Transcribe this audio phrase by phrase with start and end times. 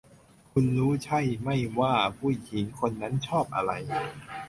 [0.51, 3.71] คุณรู้ใช่ไม่ว่าผู้หญิงคนนั้นชอบอะไร